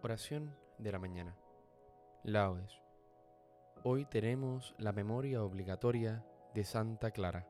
[0.00, 1.36] Oración de la mañana.
[2.22, 2.70] Laudes.
[3.82, 7.48] Hoy tenemos la memoria obligatoria de Santa Clara.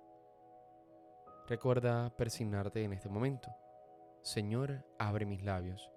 [1.46, 3.54] Recuerda persignarte en este momento.
[4.22, 5.90] Señor, abre mis labios,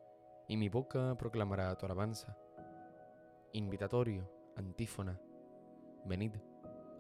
[0.49, 2.37] y mi boca proclamará tu alabanza.
[3.53, 5.21] Invitatorio, antífona.
[6.03, 6.35] Venid,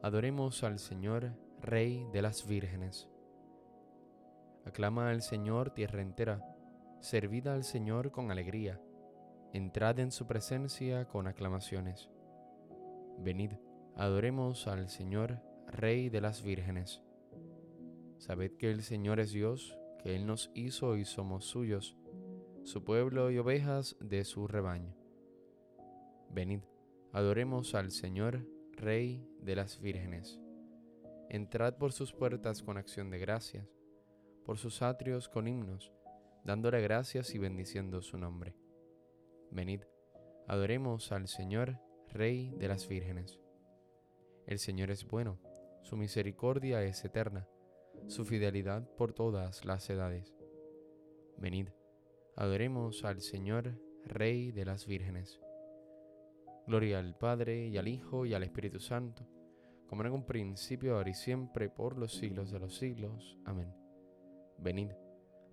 [0.01, 3.09] adoremos al Señor, Rey de las vírgenes.
[4.65, 6.55] Aclama al Señor tierra entera,
[7.01, 8.79] servida al Señor con alegría
[9.53, 12.09] entrad en su presencia con aclamaciones.
[13.19, 13.51] Venid,
[13.95, 17.01] adoremos al Señor, Rey de las vírgenes.
[18.17, 21.97] Sabed que el Señor es Dios, que Él nos hizo y somos suyos,
[22.63, 24.95] su pueblo y ovejas de su rebaño.
[26.29, 26.61] Venid,
[27.11, 30.39] adoremos al Señor, Rey de las vírgenes.
[31.29, 33.67] Entrad por sus puertas con acción de gracias,
[34.45, 35.91] por sus atrios con himnos,
[36.45, 38.60] dándole gracias y bendiciendo su nombre
[39.51, 39.81] Venid,
[40.47, 43.37] adoremos al Señor, Rey de las vírgenes.
[44.47, 45.39] El Señor es bueno,
[45.81, 47.49] su misericordia es eterna,
[48.07, 50.33] su fidelidad por todas las edades.
[51.37, 51.67] Venid,
[52.37, 55.41] adoremos al Señor, Rey de las vírgenes.
[56.65, 59.27] Gloria al Padre y al Hijo y al Espíritu Santo,
[59.87, 63.37] como en un principio, ahora y siempre, por los siglos de los siglos.
[63.43, 63.75] Amén.
[64.57, 64.91] Venid,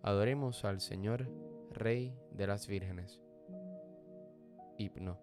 [0.02, 1.28] adoremos al Señor,
[1.72, 3.20] Rey de las vírgenes
[4.78, 5.18] himno.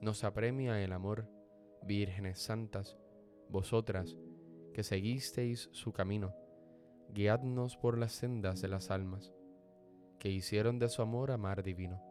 [0.00, 1.28] Nos apremia el amor,
[1.84, 2.98] vírgenes santas,
[3.48, 4.16] vosotras
[4.74, 6.34] que seguisteis su camino,
[7.10, 9.32] guiadnos por las sendas de las almas,
[10.18, 12.02] que hicieron de su amor amar divino.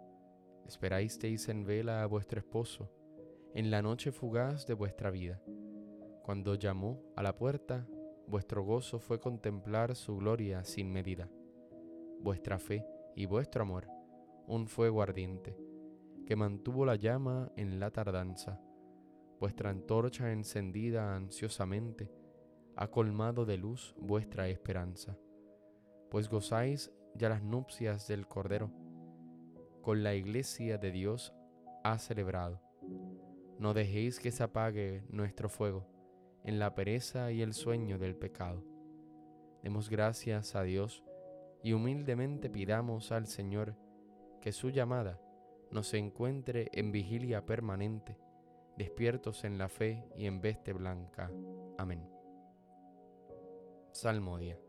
[0.65, 2.89] Esperasteis en vela a vuestro esposo,
[3.53, 5.41] en la noche fugaz de vuestra vida.
[6.23, 7.85] Cuando llamó a la puerta,
[8.27, 11.29] vuestro gozo fue contemplar su gloria sin medida.
[12.21, 12.85] Vuestra fe
[13.15, 13.87] y vuestro amor,
[14.47, 15.57] un fuego ardiente
[16.31, 18.57] que mantuvo la llama en la tardanza.
[19.41, 22.09] Vuestra antorcha encendida ansiosamente
[22.77, 25.17] ha colmado de luz vuestra esperanza,
[26.09, 28.71] pues gozáis ya las nupcias del Cordero,
[29.81, 31.33] con la iglesia de Dios
[31.83, 32.61] ha celebrado.
[33.59, 35.85] No dejéis que se apague nuestro fuego
[36.45, 38.63] en la pereza y el sueño del pecado.
[39.63, 41.03] Demos gracias a Dios
[41.61, 43.75] y humildemente pidamos al Señor
[44.39, 45.19] que su llamada
[45.71, 48.17] nos encuentre en vigilia permanente,
[48.77, 51.31] despiertos en la fe y en veste blanca.
[51.77, 52.07] Amén.
[53.91, 54.59] Salmodia.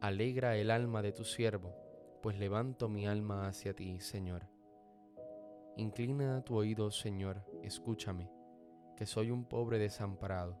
[0.00, 1.74] Alegra el alma de tu siervo,
[2.22, 4.48] pues levanto mi alma hacia ti, Señor.
[5.76, 8.30] Inclina tu oído, Señor, escúchame,
[8.96, 10.58] que soy un pobre desamparado.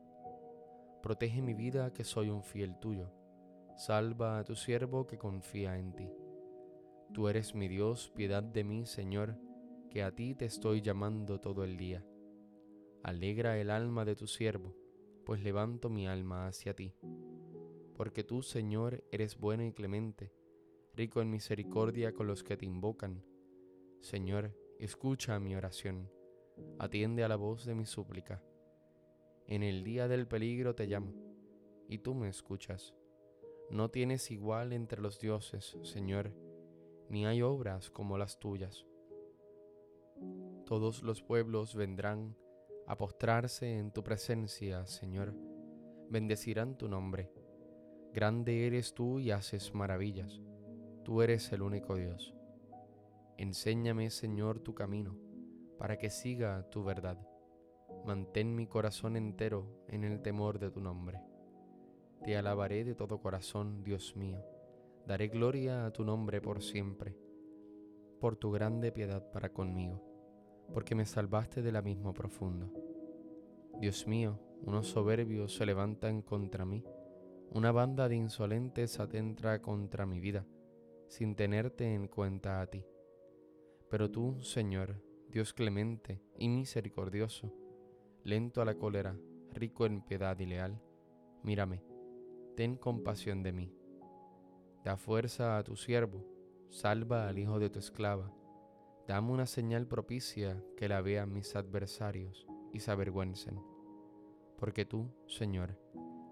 [1.02, 3.12] Protege mi vida, que soy un fiel tuyo.
[3.76, 6.08] Salva a tu siervo que confía en ti.
[7.12, 9.36] Tú eres mi Dios, piedad de mí, Señor,
[9.90, 12.06] que a ti te estoy llamando todo el día.
[13.02, 14.74] Alegra el alma de tu siervo,
[15.26, 16.94] pues levanto mi alma hacia ti.
[17.96, 20.32] Porque tú, Señor, eres bueno y clemente,
[20.94, 23.22] rico en misericordia con los que te invocan.
[24.00, 26.10] Señor, escucha mi oración,
[26.78, 28.42] atiende a la voz de mi súplica.
[29.46, 31.12] En el día del peligro te llamo,
[31.88, 32.94] y tú me escuchas.
[33.70, 36.32] No tienes igual entre los dioses, Señor,
[37.12, 38.86] ni hay obras como las tuyas.
[40.64, 42.34] Todos los pueblos vendrán
[42.86, 45.34] a postrarse en tu presencia, Señor,
[46.08, 47.30] bendecirán tu nombre.
[48.14, 50.40] Grande eres tú y haces maravillas,
[51.04, 52.34] tú eres el único Dios.
[53.36, 55.14] Enséñame, Señor, tu camino,
[55.76, 57.18] para que siga tu verdad.
[58.06, 61.20] Mantén mi corazón entero en el temor de tu nombre.
[62.24, 64.42] Te alabaré de todo corazón, Dios mío
[65.06, 67.16] Daré gloria a tu nombre por siempre,
[68.20, 70.00] por tu grande piedad para conmigo,
[70.72, 72.72] porque me salvaste del abismo profundo.
[73.80, 76.84] Dios mío, unos soberbios se levantan contra mí,
[77.50, 80.46] una banda de insolentes atentra contra mi vida,
[81.08, 82.86] sin tenerte en cuenta a ti.
[83.90, 87.52] Pero tú, Señor, Dios clemente y misericordioso,
[88.22, 89.18] lento a la cólera,
[89.52, 90.80] rico en piedad y leal,
[91.42, 91.82] mírame,
[92.54, 93.81] ten compasión de mí
[94.84, 96.24] Da fuerza a tu siervo,
[96.68, 98.32] salva al hijo de tu esclava.
[99.06, 103.60] Dame una señal propicia que la vean mis adversarios y se avergüencen.
[104.58, 105.78] Porque tú, Señor,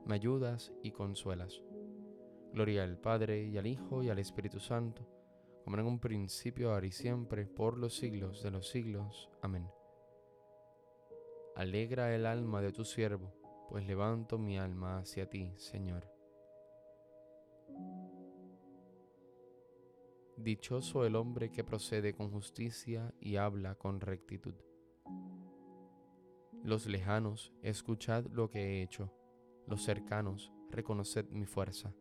[0.04, 1.62] me ayudas y consuelas.
[2.52, 5.06] Gloria al Padre y al Hijo y al Espíritu Santo,
[5.64, 9.30] como en un principio, ahora y siempre, por los siglos de los siglos.
[9.42, 9.70] Amén.
[11.54, 13.32] Alegra el alma de tu siervo,
[13.68, 16.19] pues levanto mi alma hacia ti, Señor.
[20.42, 24.54] Dichoso el hombre que procede con justicia y habla con rectitud.
[26.64, 29.12] Los lejanos, escuchad lo que he hecho.
[29.66, 31.94] Los cercanos, reconoced mi fuerza.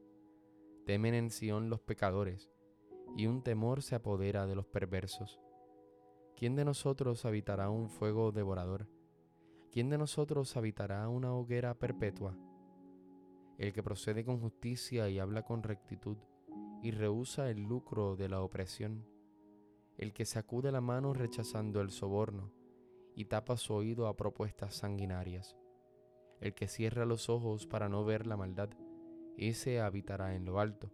[0.86, 2.50] Temen en Sión los pecadores,
[3.18, 5.42] y un temor se apodera de los perversos.
[6.38, 8.88] ¿Quién de nosotros habitará un fuego devorador?
[9.70, 12.38] ¿Quién de nosotros habitará una hoguera perpetua?
[13.58, 16.16] El que procede con justicia y habla con rectitud,
[16.82, 19.06] y rehúsa el lucro de la opresión,
[19.98, 22.52] el que sacude la mano rechazando el soborno
[23.16, 25.58] y tapa su oído a propuestas sanguinarias,
[26.40, 28.70] el que cierra los ojos para no ver la maldad,
[29.38, 30.92] ese habitará en lo alto,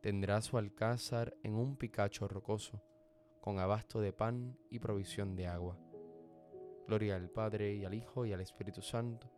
[0.00, 2.82] tendrá su alcázar en un picacho rocoso,
[3.40, 5.78] con abasto de pan y provisión de agua.
[6.86, 9.28] Gloria al Padre y al Hijo y al Espíritu Santo,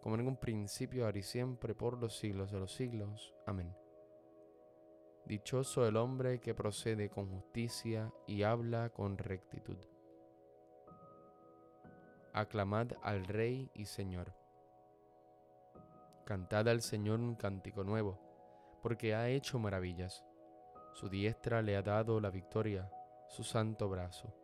[0.00, 3.34] como en un principio, ahora y siempre, por los siglos de los siglos.
[3.46, 3.74] Amén.
[5.26, 9.78] Dichoso el hombre que procede con justicia y habla con rectitud.
[12.34, 14.34] Aclamad al Rey y Señor.
[16.26, 18.20] Cantad al Señor un cántico nuevo,
[18.82, 20.22] porque ha hecho maravillas.
[20.92, 22.90] Su diestra le ha dado la victoria,
[23.28, 24.34] su santo brazo.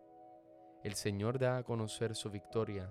[0.82, 2.90] El Señor da a conocer su victoria,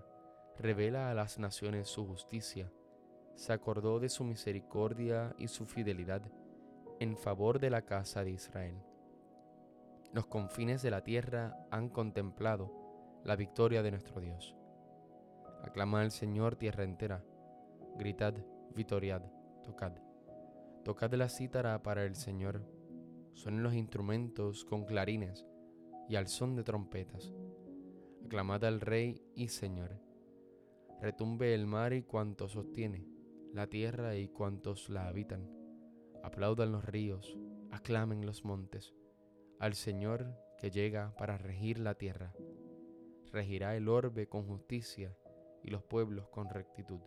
[0.60, 2.72] revela a las naciones su justicia,
[3.34, 6.22] se acordó de su misericordia y su fidelidad
[7.00, 8.76] en favor de la casa de Israel.
[10.12, 12.74] Los confines de la tierra han contemplado
[13.24, 14.56] la victoria de nuestro Dios.
[15.64, 17.24] Aclama al Señor tierra entera,
[17.98, 18.34] gritad,
[18.76, 19.22] vitoriad,
[19.64, 19.94] tocad.
[20.84, 22.66] Tocad la cítara para el Señor,
[23.34, 25.46] suenen los instrumentos con clarines
[26.10, 27.34] y al son de trompetas.
[28.26, 30.02] Aclamad al Rey y Señor.
[31.00, 33.08] Retumbe el mar y cuanto sostiene,
[33.54, 35.59] la tierra y cuantos la habitan
[36.24, 37.38] Aplaudan los ríos,
[37.72, 38.94] aclamen los montes,
[39.60, 42.34] al Señor que llega para regir la tierra.
[43.32, 45.16] Regirá el orbe con justicia
[45.64, 47.00] y los pueblos con rectitud.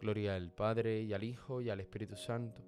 [0.00, 2.62] Gloria al Padre y al Hijo y al Espíritu Santo,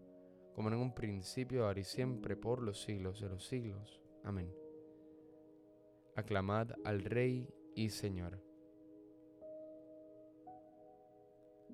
[0.55, 4.01] como en un principio, ahora y siempre, por los siglos de los siglos.
[4.25, 4.53] Amén.
[6.17, 8.43] Aclamad al Rey y Señor.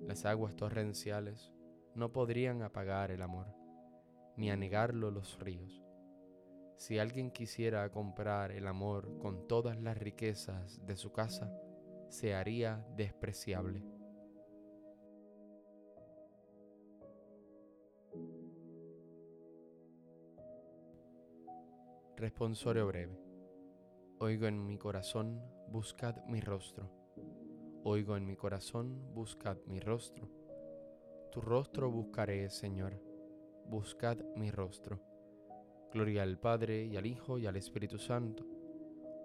[0.01, 1.54] Las aguas torrenciales
[1.95, 3.47] no podrían apagar el amor,
[4.35, 5.81] ni anegarlo los ríos.
[6.75, 11.49] Si alguien quisiera comprar el amor con todas las riquezas de su casa,
[12.09, 13.81] se haría despreciable.
[22.17, 23.17] Responsorio breve.
[24.19, 26.91] Oigo en mi corazón, buscad mi rostro.
[27.83, 30.44] Oigo en mi corazón, buscad mi rostro
[31.35, 32.93] tu rostro buscaré, Señor,
[33.67, 35.01] buscad mi rostro.
[35.91, 38.45] Gloria al Padre y al Hijo y al Espíritu Santo.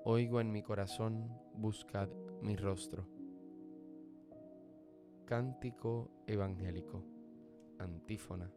[0.04, 2.08] Oigo en mi corazón, buscad
[2.42, 3.06] mi rostro.
[5.24, 7.04] Cántico Evangélico.
[7.78, 8.50] Antífona.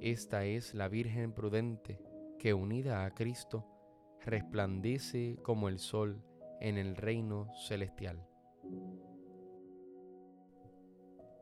[0.00, 2.00] Esta es la Virgen prudente
[2.36, 3.64] que unida a Cristo
[4.22, 6.24] resplandece como el sol
[6.60, 8.29] en el reino celestial.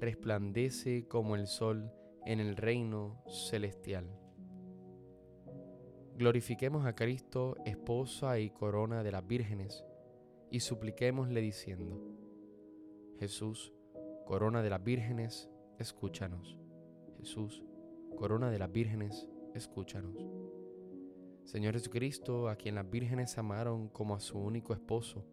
[0.00, 1.92] resplandece como el sol
[2.24, 4.08] en el reino celestial.
[6.18, 9.84] glorifiquemos a Cristo, esposa y corona de las vírgenes,
[10.50, 12.00] y supliquémosle diciendo,
[13.18, 13.74] Jesús,
[14.24, 16.58] corona de las vírgenes, escúchanos.
[17.18, 17.62] Jesús,
[18.16, 20.16] corona de las vírgenes, escúchanos.
[21.44, 25.24] Señor Jesucristo, a quien las vírgenes amaron como a su único esposo,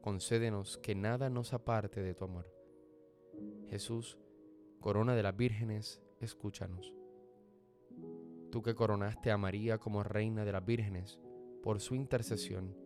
[0.00, 2.53] concédenos que nada nos aparte de tu amor.
[3.74, 4.20] Jesús,
[4.78, 6.94] corona de las vírgenes, escúchanos.
[8.52, 11.18] Tú que coronaste a María como reina de las vírgenes,
[11.60, 12.76] por su intercesión,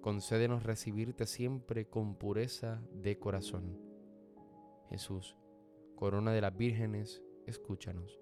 [0.00, 3.78] concédenos recibirte siempre con pureza de corazón.
[4.88, 5.36] Jesús,
[5.96, 8.18] corona de las vírgenes, escúchanos.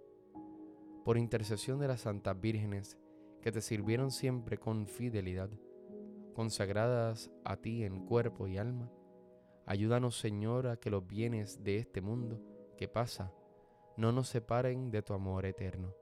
[1.04, 2.98] Por intercesión de las santas vírgenes
[3.40, 5.50] que te sirvieron siempre con fidelidad,
[6.34, 8.90] consagradas a ti en cuerpo y alma,
[9.66, 12.40] ayúdanos Señor a que los bienes de este mundo
[12.76, 13.32] que pasa
[13.96, 15.94] no nos separen de tu amor eterno.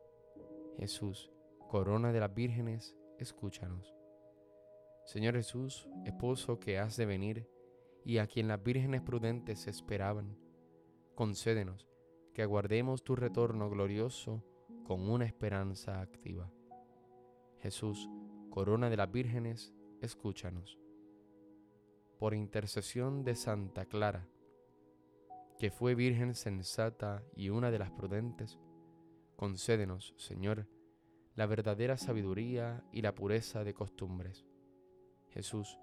[0.79, 1.33] Jesús,
[1.69, 3.95] corona de las vírgenes, escúchanos.
[5.05, 7.49] Señor Jesús, esposo que has de venir
[8.05, 10.37] y a quien las vírgenes prudentes esperaban,
[11.15, 11.89] concédenos
[12.35, 14.45] que aguardemos tu retorno glorioso
[14.85, 16.51] con una esperanza activa.
[17.61, 18.11] Jesús,
[18.51, 20.79] corona de las vírgenes, escúchanos.
[22.25, 24.27] Por intercesión de Santa Clara,
[25.59, 28.59] que fue virgen sensata y una de las prudentes,
[29.37, 30.67] concédenos, Señor,
[31.35, 34.47] la verdadera sabiduría y la pureza de costumbres.
[35.33, 35.79] Jesús,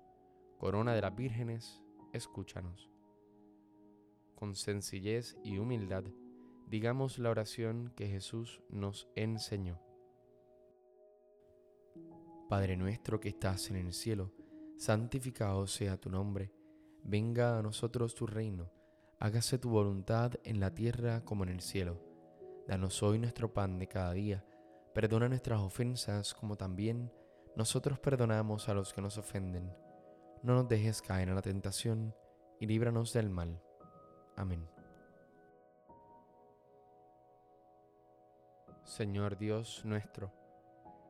[0.57, 2.89] corona de las vírgenes, escúchanos.
[4.33, 6.05] Con sencillez y humildad,
[6.65, 9.79] digamos la oración que Jesús nos enseñó.
[12.49, 14.33] Padre nuestro que estás en el cielo,
[14.81, 16.51] santificado sea tu nombre,
[17.03, 18.71] venga a nosotros tu reino,
[19.19, 22.01] hágase tu voluntad en la tierra como en el cielo.
[22.67, 24.43] Danos hoy nuestro pan de cada día,
[24.95, 27.13] perdona nuestras ofensas como también
[27.55, 29.71] nosotros perdonamos a los que nos ofenden.
[30.41, 32.15] No nos dejes caer en la tentación
[32.59, 33.61] y líbranos del mal.
[34.35, 34.67] Amén.
[38.83, 40.33] Señor Dios nuestro,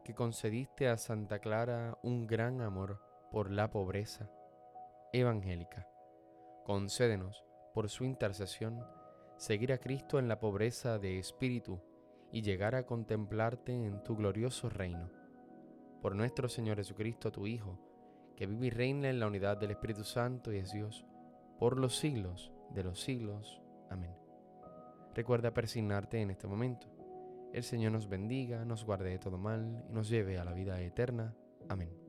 [0.04, 4.30] que concediste a Santa Clara un gran amor por la pobreza
[5.14, 5.88] evangélica,
[6.66, 8.84] concédenos por su intercesión
[9.38, 11.82] seguir a Cristo en la pobreza de espíritu
[12.32, 15.10] y llegar a contemplarte en tu glorioso reino.
[16.02, 17.80] Por nuestro Señor Jesucristo, tu Hijo,
[18.36, 21.06] que vive y reina en la unidad del Espíritu Santo y es Dios,
[21.60, 23.62] por los siglos de los siglos.
[23.90, 24.16] Amén.
[25.14, 26.88] Recuerda persignarte en este momento.
[27.54, 30.80] El Señor nos bendiga, nos guarde de todo mal y nos lleve a la vida
[30.82, 31.36] eterna.
[31.68, 32.01] Amén.